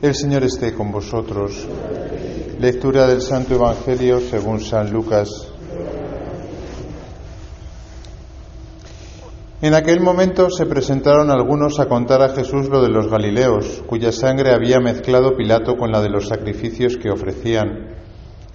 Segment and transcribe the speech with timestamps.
[0.00, 1.66] El Señor esté con vosotros.
[2.60, 5.28] Lectura del Santo Evangelio según San Lucas.
[9.60, 14.12] En aquel momento se presentaron algunos a contar a Jesús lo de los Galileos, cuya
[14.12, 17.96] sangre había mezclado Pilato con la de los sacrificios que ofrecían.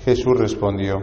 [0.06, 1.00] Jesús respondió,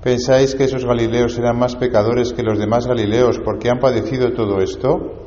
[0.00, 4.60] ¿pensáis que esos Galileos eran más pecadores que los demás Galileos porque han padecido todo
[4.60, 5.26] esto?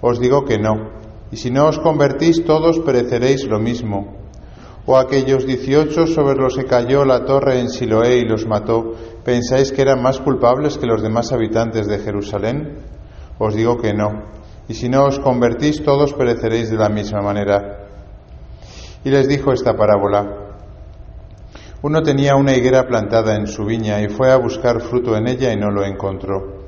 [0.00, 1.01] Os digo que no
[1.32, 4.20] y si no os convertís todos pereceréis lo mismo.
[4.84, 8.92] O aquellos dieciocho sobre los que cayó la torre en Siloé y los mató,
[9.24, 12.78] ¿pensáis que eran más culpables que los demás habitantes de Jerusalén?
[13.38, 14.24] Os digo que no.
[14.68, 17.88] Y si no os convertís todos pereceréis de la misma manera.
[19.02, 20.58] Y les dijo esta parábola.
[21.80, 25.50] Uno tenía una higuera plantada en su viña y fue a buscar fruto en ella
[25.52, 26.62] y no lo encontró.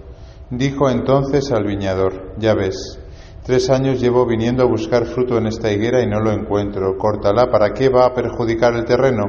[0.51, 2.98] Dijo entonces al viñador, ya ves,
[3.45, 6.97] Tres años llevo viniendo a buscar fruto en esta higuera y no lo encuentro.
[6.97, 9.25] Córtala, ¿para qué va a perjudicar el terreno?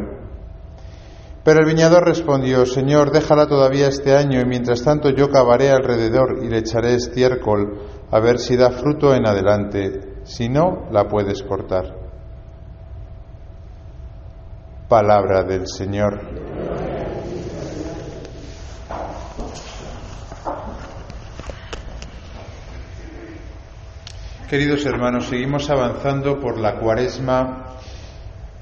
[1.44, 6.40] Pero el viñador respondió, Señor, déjala todavía este año y mientras tanto yo cavaré alrededor
[6.42, 7.78] y le echaré estiércol
[8.10, 10.22] a ver si da fruto en adelante.
[10.24, 11.94] Si no, la puedes cortar.
[14.88, 16.45] Palabra del Señor.
[24.56, 27.76] Queridos hermanos, seguimos avanzando por la cuaresma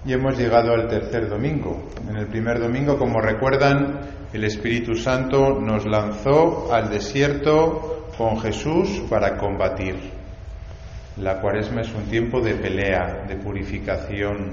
[0.03, 1.87] y hemos llegado al tercer domingo.
[2.09, 3.99] En el primer domingo, como recuerdan,
[4.33, 9.95] el Espíritu Santo nos lanzó al desierto con Jesús para combatir.
[11.17, 14.49] La cuaresma es un tiempo de pelea, de purificación,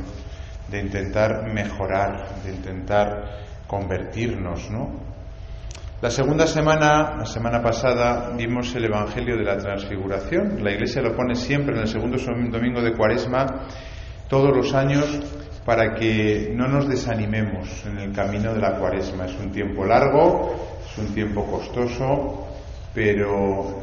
[0.71, 4.91] de intentar mejorar, de intentar convertirnos, ¿no?
[6.01, 10.65] La segunda semana, la semana pasada, vimos el Evangelio de la Transfiguración.
[10.65, 12.17] La Iglesia lo pone siempre en el segundo
[12.51, 13.67] domingo de Cuaresma,
[14.27, 15.05] todos los años,
[15.63, 19.27] para que no nos desanimemos en el camino de la Cuaresma.
[19.27, 22.49] Es un tiempo largo, es un tiempo costoso,
[22.95, 23.83] pero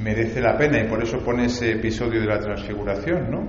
[0.00, 3.48] merece la pena y por eso pone ese episodio de la Transfiguración, ¿no?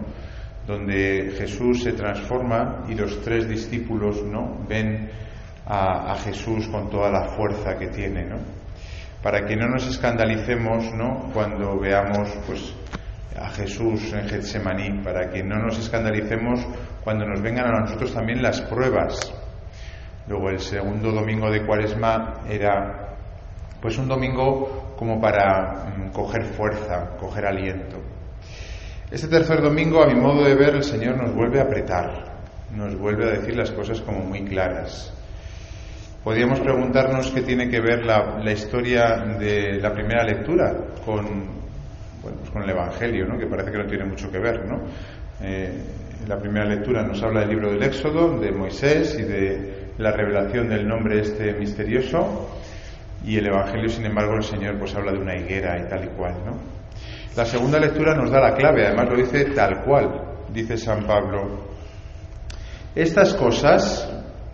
[0.66, 4.66] Donde Jesús se transforma y los tres discípulos, ¿no?
[4.68, 5.29] Ven
[5.70, 8.38] a, Jesús con toda la fuerza que tiene, ¿no?
[9.22, 11.30] Para que no nos escandalicemos, ¿no?
[11.32, 12.74] Cuando veamos, pues,
[13.40, 16.66] a Jesús en Getsemaní, para que no nos escandalicemos
[17.04, 19.32] cuando nos vengan a nosotros también las pruebas.
[20.28, 23.18] Luego el segundo domingo de Cuaresma era,
[23.80, 27.98] pues, un domingo como para mm, coger fuerza, coger aliento.
[29.12, 32.24] Este tercer domingo, a mi modo de ver, el Señor nos vuelve a apretar,
[32.76, 35.14] nos vuelve a decir las cosas como muy claras.
[36.24, 40.76] Podríamos preguntarnos qué tiene que ver la, historia de la primera lectura
[41.06, 41.48] con,
[42.22, 43.38] pues con el Evangelio, ¿no?
[43.38, 44.68] que parece que no tiene mucho que ver.
[44.68, 44.82] ¿no?
[45.42, 45.72] Eh,
[46.28, 50.68] la primera lectura nos habla del libro del Éxodo, de Moisés y de la revelación
[50.68, 52.50] del nombre este misterioso,
[53.24, 56.08] y el Evangelio, sin embargo, el Señor pues habla de una higuera y tal y
[56.10, 56.34] cual.
[56.46, 56.58] ¿no?
[57.38, 60.22] La segunda lectura nos da la clave, además lo dice tal cual,
[60.52, 61.70] dice San Pablo.
[62.96, 64.09] Estas cosas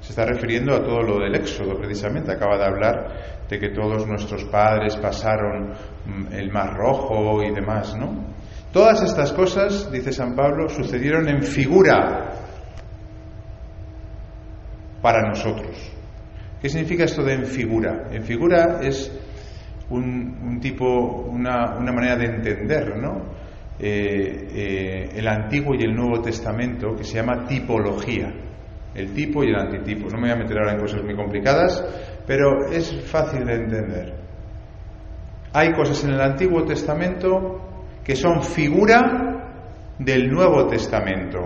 [0.05, 2.31] se está refiriendo a todo lo del Éxodo, precisamente.
[2.31, 5.71] Acaba de hablar de que todos nuestros padres pasaron
[6.05, 8.23] mm, el Mar Rojo y demás, ¿no?
[8.71, 12.33] Todas estas cosas, dice San Pablo, sucedieron en figura
[15.01, 15.75] para nosotros.
[16.61, 18.07] ¿Qué significa esto de en figura?
[18.11, 19.11] En figura es
[19.89, 22.93] un, tipo, una, manera de entender.
[23.79, 28.44] Eh, eh, el Antiguo y el Nuevo Testamento que se llama tipología
[28.95, 30.09] el tipo y el antitipo.
[30.09, 31.83] No me voy a meter ahora en cosas muy complicadas,
[32.25, 34.13] pero es fácil de entender.
[35.53, 37.61] Hay cosas en el Antiguo Testamento
[38.03, 41.39] que son figura del Nuevo Testamento.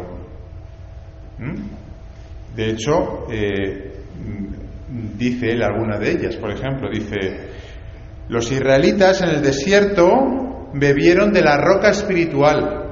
[1.37, 2.55] ¿Mm?
[2.55, 3.93] De hecho, eh,
[5.17, 6.35] dice él alguna de ellas.
[6.35, 7.15] Por ejemplo, dice,
[8.27, 12.88] los israelitas en el desierto bebieron de la roca espiritual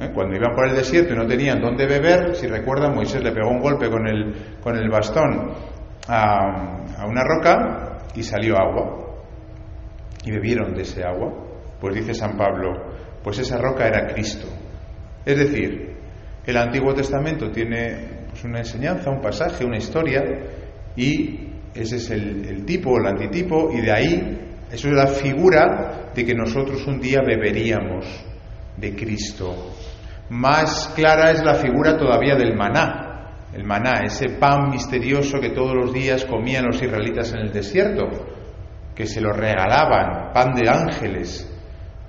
[0.00, 0.10] ¿eh?
[0.14, 3.50] Cuando iban por el desierto y no tenían dónde beber, si recuerdan, Moisés le pegó
[3.50, 5.52] un golpe con el, con el bastón
[6.08, 9.00] a, una roca y salió agua.
[10.24, 11.32] Y bebieron de ese agua.
[11.80, 12.72] Pues dice San Pablo,
[13.22, 14.46] pues esa roca era Cristo.
[15.24, 15.96] Es decir,
[16.46, 20.22] el Antiguo Testamento tiene pues, una enseñanza, un pasaje, una historia,
[20.96, 24.38] y ese es el, el tipo, el antitipo, y de ahí,
[24.70, 28.06] eso es la figura de que nosotros un día beberíamos
[28.76, 29.74] de Cristo.
[30.30, 35.74] Más clara es la figura todavía del maná, el maná, ese pan misterioso que todos
[35.74, 38.04] los días comían los israelitas en el desierto,
[38.94, 41.50] que se lo regalaban, pan de ángeles.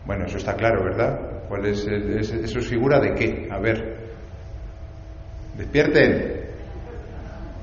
[0.06, 1.48] Bueno, eso está claro, ¿verdad?
[1.48, 3.50] ¿Cuál es, eso es figura de qué?
[3.52, 4.06] A ver,
[5.58, 6.46] Despierten.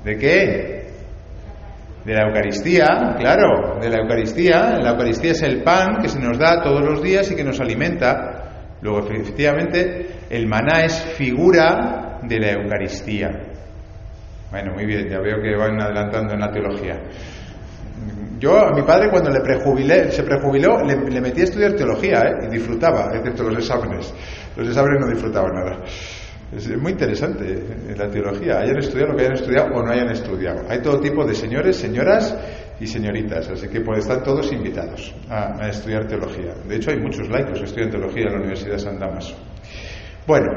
[0.03, 0.83] ¿De qué?
[2.03, 4.77] De la Eucaristía, claro, de la Eucaristía.
[4.79, 7.59] La Eucaristía es el pan que se nos da todos los días y que nos
[7.61, 8.77] alimenta.
[8.81, 13.29] Luego, efectivamente, el maná es figura de la Eucaristía.
[14.49, 16.99] Bueno, muy bien, ya veo que van adelantando en la teología.
[18.39, 22.47] Yo a mi padre cuando le prejubilé, se prejubiló le, metí a estudiar teología ¿eh?
[22.47, 24.11] y disfrutaba, excepto los exámenes.
[24.57, 25.83] Los exámenes no disfrutaba nada.
[26.51, 27.95] Es muy interesante ¿eh?
[27.95, 28.57] la teología.
[28.57, 30.61] Hayan estudiado lo que hayan estudiado o no hayan estudiado.
[30.67, 32.35] Hay todo tipo de señores, señoras
[32.79, 36.55] y señoritas, así que pues, están todos invitados a, estudiar teología.
[36.67, 39.35] De hecho, hay muchos laicos que estudian teología en la Universidad de San Damaso.
[40.25, 40.51] Bueno,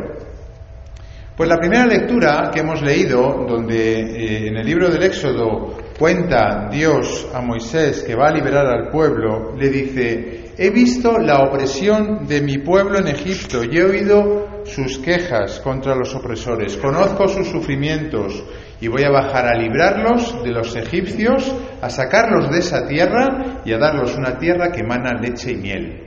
[1.36, 6.68] pues la primera lectura que hemos leído, donde eh, en el libro del Éxodo cuenta
[6.70, 12.28] Dios a Moisés que va a liberar al pueblo, le dice, he visto la opresión
[12.28, 17.48] de mi pueblo en Egipto y he oído sus quejas contra los opresores, conozco sus
[17.48, 18.44] sufrimientos
[18.80, 21.52] y voy a bajar a librarlos de los egipcios,
[21.82, 26.04] a sacarlos de esa tierra y a darlos una tierra que emana leche y miel.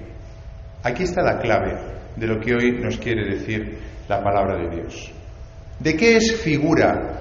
[0.82, 3.77] Aquí está la clave de lo que hoy nos quiere decir
[4.07, 5.12] la palabra de Dios.
[5.80, 7.19] ¿De qué es figura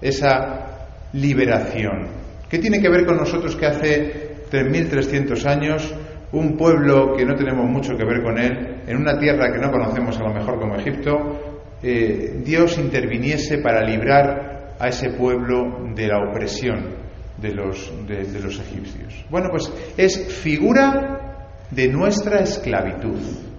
[0.00, 0.70] esa
[1.12, 2.08] liberación.
[2.48, 5.94] ¿Qué tiene que ver con nosotros que hace 3.300 años
[6.32, 9.70] un pueblo que no tenemos mucho que ver con él, en una tierra que no
[9.70, 16.06] conocemos a lo mejor como Egipto, eh, Dios interviniese para librar a ese pueblo de
[16.06, 17.00] la opresión
[17.36, 19.24] de los, de los egipcios?
[19.28, 23.49] Bueno, pues es figura de nuestra esclavitud.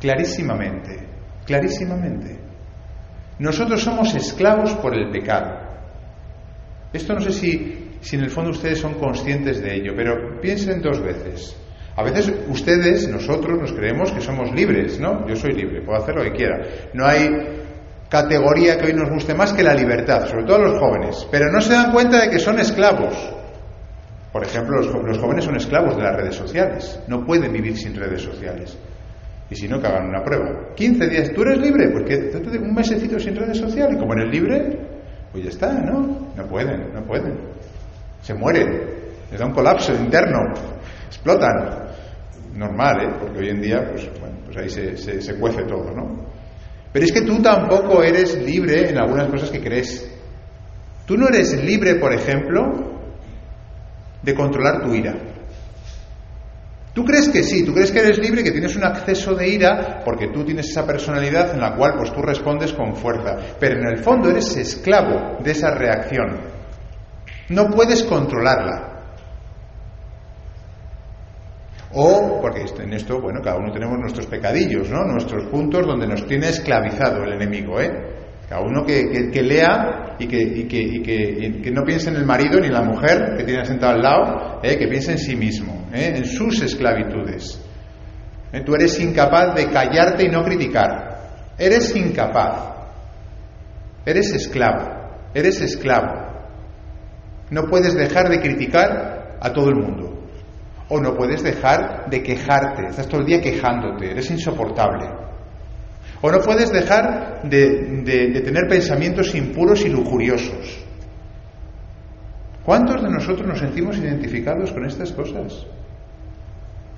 [0.00, 0.98] Clarísimamente,
[1.44, 2.38] clarísimamente.
[3.38, 5.60] Nosotros somos esclavos por el pecado.
[6.92, 10.80] Esto no sé si, si en el fondo ustedes son conscientes de ello, pero piensen
[10.80, 11.56] dos veces.
[11.96, 15.28] A veces ustedes, nosotros, nos creemos que somos libres, ¿no?
[15.28, 16.60] Yo soy libre, puedo hacer lo que quiera.
[16.94, 17.28] No hay
[18.08, 21.60] categoría que hoy nos guste más que la libertad, sobre todo los jóvenes, pero no
[21.60, 23.14] se dan cuenta de que son esclavos.
[24.32, 27.94] Por ejemplo, los, los jóvenes son esclavos de las redes sociales, no pueden vivir sin
[27.94, 28.78] redes sociales.
[29.50, 30.74] Y si no, que hagan una prueba.
[30.76, 31.90] 15 días, ¿tú eres libre?
[31.90, 34.78] Porque un mesecito sin redes sociales, como en el libre,
[35.32, 36.32] pues ya está, ¿no?
[36.36, 37.36] No pueden, no pueden.
[38.22, 38.68] Se mueren,
[39.30, 40.38] les da un colapso interno,
[41.06, 41.90] explotan.
[42.54, 43.08] Normal, ¿eh?
[43.18, 46.26] Porque hoy en día, pues, bueno, pues ahí se, se, se cuece todo, ¿no?
[46.92, 50.10] Pero es que tú tampoco eres libre en algunas cosas que crees.
[51.06, 53.00] Tú no eres libre, por ejemplo,
[54.22, 55.14] de controlar tu ira.
[56.92, 60.00] Tú crees que sí, tú crees que eres libre, que tienes un acceso de ira,
[60.04, 63.86] porque tú tienes esa personalidad en la cual pues tú respondes con fuerza, pero en
[63.86, 66.40] el fondo eres esclavo de esa reacción.
[67.50, 68.90] No puedes controlarla.
[71.92, 75.04] O, porque en esto, bueno, cada uno tenemos nuestros pecadillos, ¿no?
[75.04, 77.90] Nuestros puntos donde nos tiene esclavizado el enemigo, ¿eh?
[78.48, 82.82] Cada uno que, lea y, que, que, no piense en el marido ni en la
[82.82, 84.76] mujer que tiene sentado al lado, ¿eh?
[84.76, 86.12] que piense en sí mismo, ¿eh?
[86.16, 87.60] en sus esclavitudes.
[88.52, 88.62] ¿Eh?
[88.64, 91.54] Tú eres incapaz de callarte y no criticar.
[91.58, 92.74] Eres incapaz.
[94.04, 94.88] Eres esclavo.
[95.34, 96.30] Eres esclavo.
[97.50, 100.28] No puedes dejar de criticar a todo el mundo.
[100.88, 102.88] O no puedes dejar de quejarte.
[102.88, 104.10] Estás todo el día quejándote.
[104.10, 105.29] Eres insoportable.
[106.22, 110.84] O no puedes dejar de, tener pensamientos impuros y lujuriosos.
[112.64, 115.66] ¿Cuántos de nosotros nos sentimos identificados con estas cosas?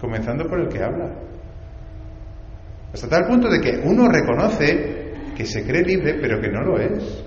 [0.01, 1.13] Comenzando por el que habla.
[2.93, 6.79] Hasta tal punto de que uno reconoce que se cree libre, pero que no lo
[6.81, 7.25] es.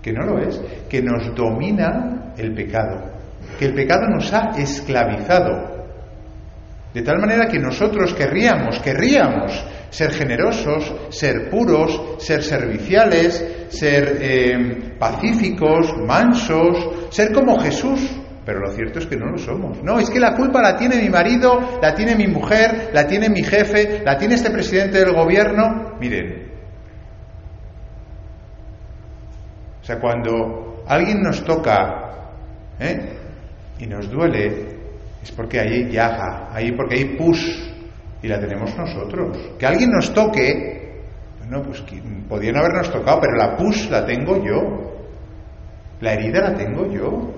[0.00, 0.60] Que no lo es.
[0.88, 3.12] Que nos domina el pecado.
[3.58, 5.76] Que el pecado nos ha esclavizado.
[6.94, 14.94] De tal manera que nosotros querríamos, querríamos ser generosos, ser puros, ser serviciales, ser eh,
[14.98, 18.00] pacíficos, mansos, ser como Jesús.
[18.44, 19.82] Pero lo cierto es que no lo somos.
[19.82, 23.28] No, es que la culpa la tiene mi marido, la tiene mi mujer, la tiene
[23.28, 25.96] mi jefe, la tiene este presidente del gobierno.
[26.00, 26.48] Miren.
[29.82, 32.08] O sea, cuando alguien nos toca
[32.80, 33.18] ¿eh?
[33.78, 34.78] y nos duele,
[35.22, 37.67] es porque hay llaga, ahí porque hay pus,
[38.22, 39.36] y la tenemos nosotros.
[39.58, 41.02] Que alguien nos toque,
[41.38, 41.82] bueno, pues
[42.28, 44.88] podían habernos tocado, pero la pus la tengo yo.
[46.00, 47.34] La herida la tengo yo.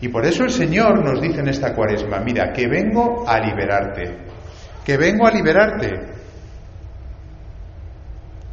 [0.00, 4.18] Y por eso el Señor nos dice en esta cuaresma, mira, que vengo a liberarte,
[4.84, 5.90] que vengo a liberarte.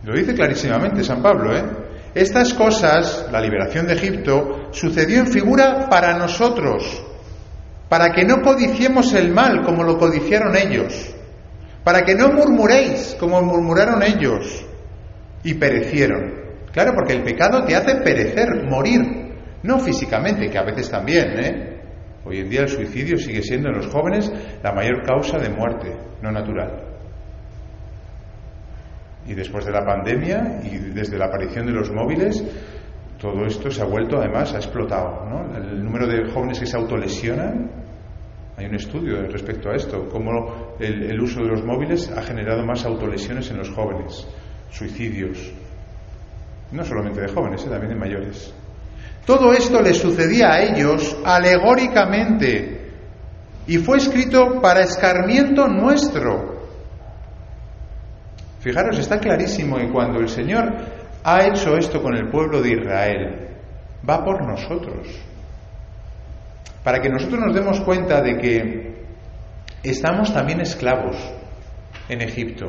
[0.03, 1.63] Lo dice clarísimamente San Pablo, ¿eh?
[2.13, 7.03] Estas cosas, la liberación de Egipto, sucedió en figura para nosotros,
[7.92, 11.14] para que no codiciemos el mal como lo codiciaron ellos,
[11.84, 14.66] para que no murmuréis como murmuraron ellos.
[15.44, 16.32] y perecieron.
[16.72, 19.02] Claro, porque el pecado te hace perecer, morir,
[19.64, 21.82] no físicamente, que a veces también, ¿eh?
[22.24, 24.32] Hoy en día el suicidio sigue siendo en los jóvenes
[24.64, 26.84] la mayor causa de muerte no natural.
[29.28, 32.42] Y después de la pandemia y desde la aparición de los móviles,
[33.20, 35.28] todo esto se ha vuelto, además, ha explotado.
[35.56, 37.81] El número de jóvenes que se autolesionan,
[38.58, 42.86] hay un estudio respecto a esto, cómo el, uso de los móviles ha generado más
[42.86, 44.27] autolesiones en los jóvenes,
[44.70, 45.51] suicidios,
[46.72, 47.70] no solamente de jóvenes, ¿eh?
[47.70, 48.53] también de mayores.
[49.25, 52.91] Todo esto les sucedía a ellos alegóricamente
[53.67, 56.62] y fue escrito para escarmiento nuestro.
[58.60, 60.74] Fijaros, está clarísimo que cuando el Señor
[61.24, 63.48] ha hecho esto con el pueblo de Israel,
[64.08, 65.08] va por nosotros.
[66.84, 68.92] Para que nosotros nos demos cuenta de que
[69.84, 71.16] estamos también esclavos
[72.10, 72.66] en Egipto.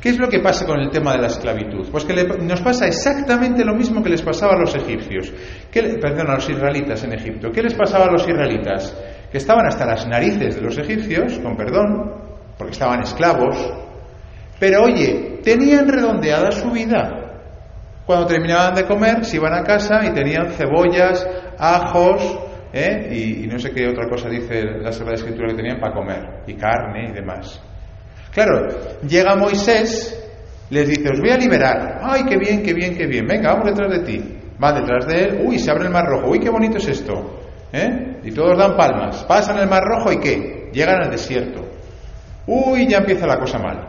[0.00, 1.88] ¿Qué es lo que pasa con el tema de la esclavitud?
[1.90, 5.32] Pues que nos pasa exactamente lo mismo que les pasaba a los egipcios,
[5.72, 7.50] perdón, a los israelitas en Egipto.
[7.50, 8.96] ¿Qué les pasaba a los israelitas?
[9.30, 12.12] Que estaban hasta las narices de los egipcios, con perdón,
[12.58, 13.56] porque estaban esclavos,
[14.58, 17.18] pero oye, tenían redondeada su vida.
[18.04, 21.26] Cuando terminaban de comer, se iban a casa y tenían cebollas,
[21.58, 22.38] ajos,
[22.72, 23.08] ¿eh?
[23.12, 26.54] y, no sé qué otra cosa dice la Sagrada Escritura que tenían para comer, y
[26.54, 27.62] carne y demás.
[28.32, 28.68] Claro,
[29.06, 30.18] llega Moisés,
[30.70, 32.00] les dice, os voy a liberar.
[32.02, 33.26] Ay, qué bien, qué bien, qué bien.
[33.26, 34.38] Venga, vamos detrás de ti.
[34.62, 35.42] Va detrás de él.
[35.44, 36.30] Uy, se abre el mar rojo.
[36.30, 37.40] Uy, qué bonito es esto.
[37.72, 38.20] ¿Eh?
[38.22, 39.22] Y todos dan palmas.
[39.24, 40.70] Pasan el mar rojo y qué?
[40.72, 41.60] Llegan al desierto.
[42.46, 43.86] Uy, ya empieza la cosa mal.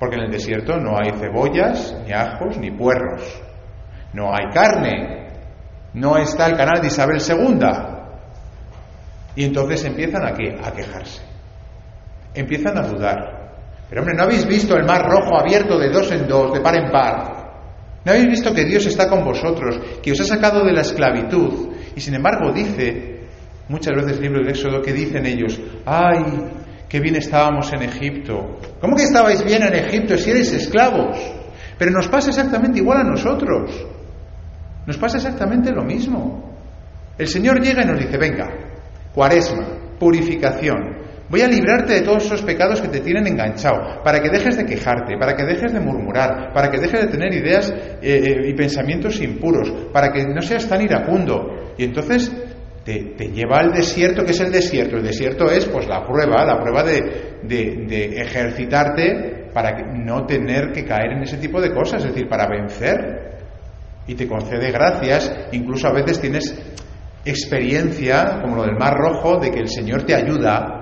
[0.00, 3.40] Porque en el desierto no hay cebollas, ni ajos, ni puerros.
[4.12, 5.28] No hay carne.
[5.94, 7.58] No está el canal de Isabel II.
[9.40, 10.54] Y entonces empiezan a qué?
[10.62, 11.22] A quejarse.
[12.34, 13.54] Empiezan a dudar.
[13.88, 16.76] Pero hombre, ¿no habéis visto el mar rojo abierto de dos en dos, de par
[16.76, 18.02] en par?
[18.04, 21.70] ¿No habéis visto que Dios está con vosotros, que os ha sacado de la esclavitud?
[21.96, 23.20] Y sin embargo dice,
[23.68, 26.22] muchas veces el libro del Éxodo, que dicen ellos, ay,
[26.86, 28.58] qué bien estábamos en Egipto.
[28.78, 31.16] ¿Cómo que estabais bien en Egipto si eres esclavos?
[31.78, 33.86] Pero nos pasa exactamente igual a nosotros.
[34.86, 36.58] Nos pasa exactamente lo mismo.
[37.16, 38.69] El Señor llega y nos dice, venga,
[39.12, 41.00] cuaresma, purificación,
[41.30, 44.66] Voy a librarte de todos esos pecados que te tienen enganchado, para que dejes de
[44.66, 49.20] quejarte, para que dejes de murmurar, para que dejes de tener ideas eh, y pensamientos
[49.20, 51.72] impuros, para que no seas tan iracundo.
[51.78, 52.32] Y entonces
[52.84, 54.96] te, lleva al desierto, que es el desierto.
[54.96, 60.84] El desierto es pues la prueba, la prueba de, de ejercitarte para no tener que
[60.84, 63.38] caer en ese tipo de cosas, es decir, para vencer.
[64.08, 66.69] Y te concede gracias, incluso a veces tienes
[67.24, 70.80] experiencia, como lo del Mar Rojo, de que el Señor te ayuda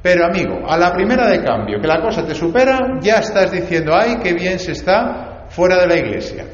[0.00, 3.92] pero amigo, a la primera de cambio, que la cosa te supera, ya estás diciendo,
[3.94, 6.44] ay, qué bien se está fuera de la iglesia.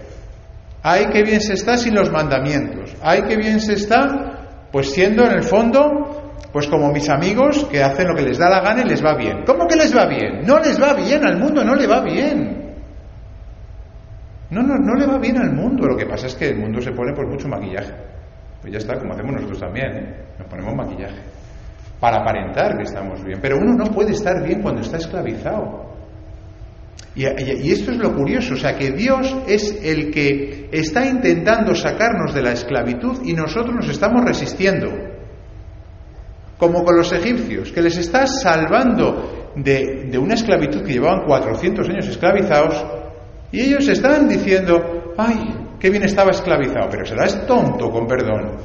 [0.82, 2.94] Ay, qué bien se está sin los mandamientos.
[3.02, 7.82] Ay, qué bien se está, pues siendo en el fondo, pues como mis amigos que
[7.82, 9.44] hacen lo que les da la gana y les va bien.
[9.46, 10.40] ¿Cómo que les va bien?
[10.46, 12.74] No les va bien, al mundo no le va bien.
[14.50, 15.86] No, no, no le va bien al mundo.
[15.86, 18.13] Lo que pasa es que el mundo se pone por mucho maquillaje.
[18.64, 20.14] Pues ya está, como hacemos nosotros también, ¿eh?
[20.38, 21.20] Nos ponemos maquillaje
[22.00, 23.38] para aparentar que estamos bien.
[23.42, 25.92] Pero uno no puede estar bien cuando está esclavizado.
[27.14, 27.26] Y,
[27.70, 32.40] esto es lo curioso, o sea que Dios es el que está intentando sacarnos de
[32.40, 34.88] la esclavitud y nosotros nos estamos resistiendo.
[36.56, 41.86] Como con los egipcios, que les está salvando de, de una esclavitud que llevaban 400
[41.90, 42.82] años esclavizados
[43.52, 48.56] y ellos estaban diciendo, ay, qué bien estaba esclavizado, pero serás tonto, con perdón.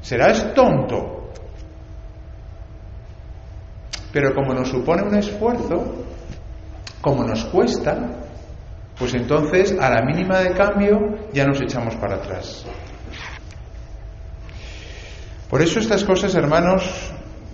[0.00, 1.30] Serás tonto.
[4.12, 6.04] Pero como nos supone un esfuerzo,
[7.00, 7.96] como nos cuesta,
[8.98, 10.98] pues entonces a la mínima de cambio
[11.32, 12.64] ya nos echamos para atrás.
[15.50, 17.12] Por eso estas cosas, hermanos,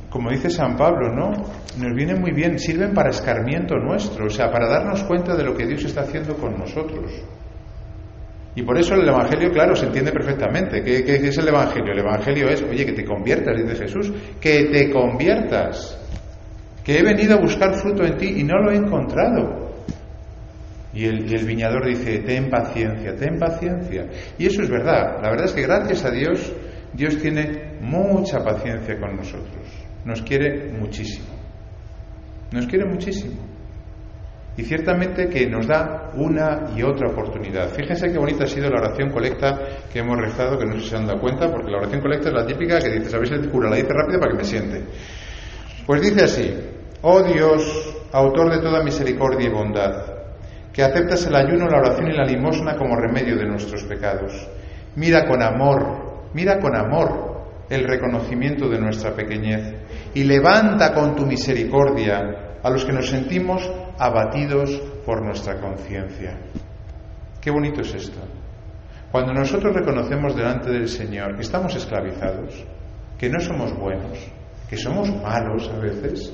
[0.09, 1.31] como dice San Pablo, ¿no?
[1.78, 5.54] Nos vienen muy bien, sirven para escarmiento nuestro, o sea, para darnos cuenta de lo
[5.54, 7.12] que Dios está haciendo con nosotros.
[8.55, 10.83] Y por eso el Evangelio, claro, se entiende perfectamente.
[10.83, 11.93] ¿Qué, ¿Qué, es el Evangelio?
[11.93, 15.99] El Evangelio es, oye, que te conviertas, dice Jesús, que te conviertas
[16.85, 19.73] que he venido a buscar fruto en ti y no lo he encontrado.
[20.93, 24.07] Y el, viñador dice, ten paciencia, ten paciencia.
[24.37, 25.23] Y eso es verdad.
[25.23, 26.53] La verdad es que gracias a Dios,
[26.93, 29.67] Dios tiene mucha paciencia con nosotros.
[30.05, 31.29] Nos quiere muchísimo.
[32.53, 33.52] Nos quiere muchísimo.
[34.57, 37.71] Y ciertamente que nos da una y otra oportunidad.
[37.71, 39.59] Fíjense qué bonita ha sido la oración colecta
[39.91, 42.29] que hemos rezado, que no sé si se han dado cuenta, porque la oración colecta
[42.29, 43.71] es la típica que dice, ¿sabéis el cura?
[43.71, 44.85] La dice rápido para que me siente.
[45.87, 46.55] Pues dice así,
[47.01, 50.05] oh Dios, autor de toda misericordia y bondad,
[50.71, 54.49] que aceptas el ayuno, la oración y la limosna como remedio de nuestros pecados.
[54.97, 57.33] Mira con amor, mira con amor
[57.71, 59.75] el reconocimiento de nuestra pequeñez
[60.13, 64.71] y levanta con tu misericordia a los que nos sentimos abatidos
[65.04, 66.38] por nuestra conciencia.
[67.40, 68.21] Qué bonito es esto.
[69.11, 72.64] Cuando nosotros reconocemos delante del Señor que estamos esclavizados,
[73.19, 74.19] que no somos buenos,
[74.69, 76.33] que somos malos a veces,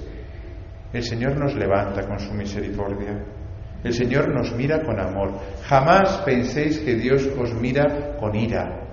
[0.93, 3.25] el Señor nos levanta con su misericordia.
[3.83, 5.33] El Señor nos mira con amor.
[5.65, 8.87] Jamás penséis que Dios os mira con ira,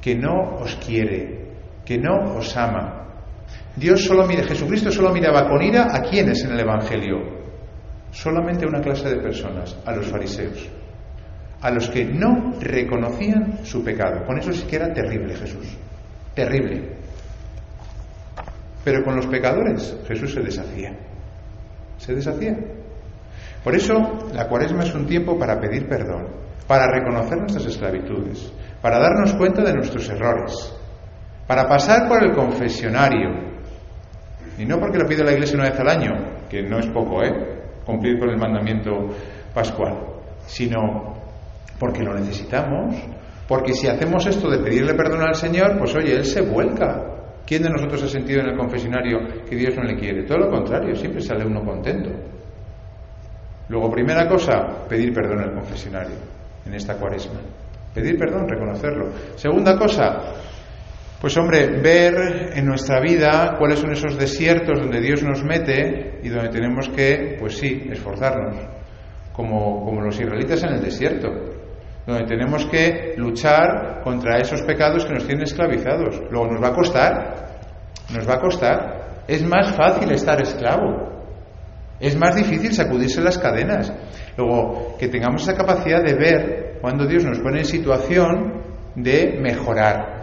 [0.00, 1.50] que no os quiere,
[1.84, 3.03] que no os ama.
[3.76, 7.44] Dios solo mira, Jesucristo solo miraba con ira a quienes en el Evangelio.
[8.10, 10.68] Solamente a una clase de personas, a los fariseos,
[11.60, 14.24] a los que no reconocían su pecado.
[14.24, 15.66] Con eso sí que era terrible Jesús,
[16.34, 16.96] terrible.
[18.84, 20.96] Pero con los pecadores Jesús se deshacía,
[21.98, 22.56] se deshacía.
[23.64, 23.94] Por eso
[24.32, 26.28] la cuaresma es un tiempo para pedir perdón,
[26.68, 30.72] para reconocer nuestras esclavitudes, para darnos cuenta de nuestros errores,
[31.46, 33.43] para pasar por el confesionario.
[34.58, 36.12] Y no porque lo pide la iglesia una vez al año,
[36.48, 37.32] que no es poco, ¿eh?
[37.84, 38.92] Cumplir con el mandamiento
[39.52, 39.98] pascual,
[40.46, 41.14] sino
[41.78, 42.94] porque lo necesitamos,
[43.48, 47.10] porque si hacemos esto de pedirle perdón al Señor, pues oye, Él se vuelca.
[47.46, 49.18] ¿Quién de nosotros ha sentido en el confesionario
[49.48, 50.22] que Dios no le quiere?
[50.22, 52.10] Todo lo contrario, siempre sale uno contento.
[53.68, 56.16] Luego, primera cosa, pedir perdón al confesionario
[56.64, 57.40] en esta cuaresma.
[57.94, 59.10] Pedir perdón, reconocerlo.
[59.36, 60.20] Segunda cosa,
[61.20, 66.28] pues hombre, ver en nuestra vida cuáles son esos desiertos donde Dios nos mete y
[66.28, 68.56] donde tenemos que, pues sí, esforzarnos,
[69.32, 71.28] como, como los israelitas en el desierto,
[72.06, 76.20] donde tenemos que luchar contra esos pecados que nos tienen esclavizados.
[76.30, 77.46] Luego nos va a costar,
[78.14, 79.04] nos va a costar.
[79.26, 81.14] Es más fácil estar esclavo,
[82.00, 83.92] es más difícil sacudirse las cadenas.
[84.36, 88.62] Luego, que tengamos esa capacidad de ver cuando Dios nos pone en situación
[88.94, 90.13] de mejorar,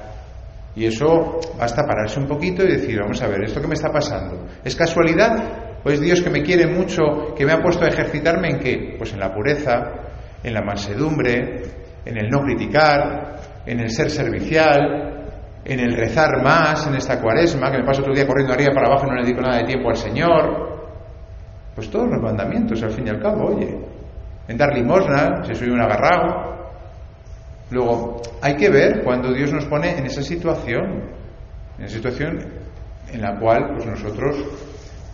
[0.75, 3.91] y eso basta pararse un poquito y decir, vamos a ver, ¿esto que me está
[3.91, 4.47] pasando?
[4.63, 5.79] ¿Es casualidad?
[5.84, 8.95] ¿O es Dios que me quiere mucho, que me ha puesto a ejercitarme en qué?
[8.97, 9.91] Pues en la pureza,
[10.43, 11.63] en la mansedumbre,
[12.05, 15.12] en el no criticar, en el ser servicial,
[15.63, 18.73] en el rezar más en esta cuaresma, que me paso todo el día corriendo arriba
[18.73, 20.71] para abajo y no le dedico nada de tiempo al Señor.
[21.75, 23.77] Pues todos los mandamientos, al fin y al cabo, oye.
[24.47, 26.50] En dar limosna, si soy un agarrado,
[27.71, 31.03] Luego, hay que ver cuando Dios nos pone en esa situación,
[31.77, 32.39] en esa situación
[33.12, 34.36] en la cual pues nosotros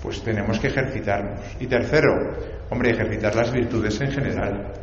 [0.01, 1.39] pues tenemos que ejercitarnos.
[1.59, 2.13] Y tercero,
[2.69, 4.73] hombre, ejercitar las virtudes en general,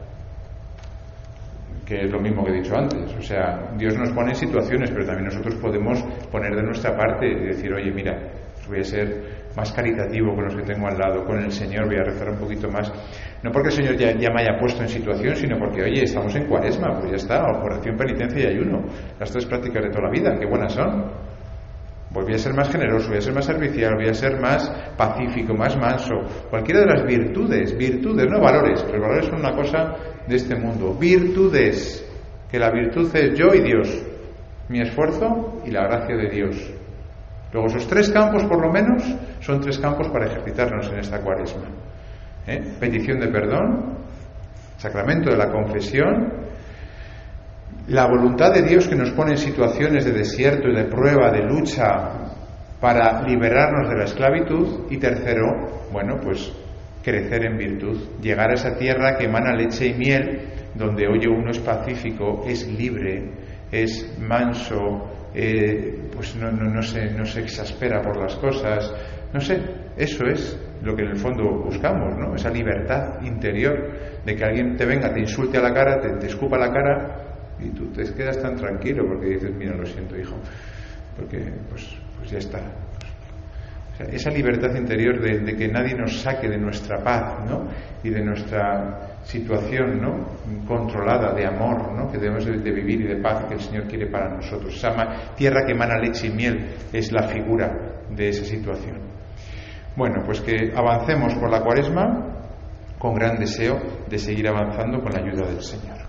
[1.84, 3.12] que es lo mismo que he dicho antes.
[3.16, 7.26] O sea, Dios nos pone en situaciones, pero también nosotros podemos poner de nuestra parte
[7.26, 8.18] y decir, oye, mira,
[8.68, 11.96] voy a ser más caritativo con los que tengo al lado, con el Señor voy
[11.96, 12.92] a rezar un poquito más.
[13.42, 16.46] No porque el Señor ya, me haya puesto en situación, sino porque, oye, estamos en
[16.46, 18.84] cuaresma, pues ya está, oración, penitencia y ayuno.
[19.18, 21.12] Las tres prácticas de toda la vida, qué buenas son.
[22.10, 25.52] Voy a ser más generoso, voy a ser más servicial, voy a ser más pacífico,
[25.52, 26.14] más manso.
[26.48, 28.82] Cualquiera de las virtudes, virtudes, no valores.
[28.84, 29.96] Los valores son una cosa
[30.26, 30.94] de este mundo.
[30.94, 32.08] Virtudes,
[32.50, 34.02] que la virtud es yo y Dios,
[34.68, 36.74] mi esfuerzo y la gracia de Dios.
[37.54, 39.04] Luego, esos tres campos, por lo menos,
[39.38, 41.68] son tres campos para ejercitarnos en esta cuaresma.
[42.48, 42.74] ¿Eh?
[42.80, 43.94] Petición de perdón,
[44.76, 46.32] sacramento de la confesión,
[47.86, 51.44] la voluntad de Dios que nos pone en situaciones de desierto y de prueba, de
[51.44, 52.10] lucha,
[52.80, 54.90] para liberarnos de la esclavitud.
[54.90, 56.52] Y tercero, bueno, pues
[57.04, 60.40] crecer en virtud, llegar a esa tierra que emana leche y miel,
[60.74, 63.30] donde oye uno es pacífico, es libre,
[63.70, 68.92] es manso, eh, pues no, no, no, se, no se exaspera por las cosas.
[69.32, 69.60] No sé,
[69.96, 72.34] eso es lo que en el fondo buscamos, ¿no?
[72.34, 76.26] Esa libertad interior de que alguien te venga, te insulte a la cara, te, te
[76.26, 77.24] escupa la cara
[77.58, 80.36] y tú te quedas tan tranquilo porque dices, mira, lo siento, hijo,
[81.16, 82.60] porque pues, pues ya está,
[83.98, 87.68] esa libertad interior de, que nadie nos saque de nuestra paz ¿no?
[88.02, 90.66] y de nuestra situación ¿no?
[90.66, 92.10] controlada de amor ¿no?
[92.10, 94.74] que debemos de, vivir y de paz que el Señor quiere para nosotros.
[94.74, 97.72] Esa tierra que emana leche y miel es la figura
[98.10, 98.98] de esa situación.
[99.96, 102.34] Bueno, pues que avancemos por la cuaresma
[102.98, 106.03] con gran deseo de seguir avanzando con la ayuda del Señor.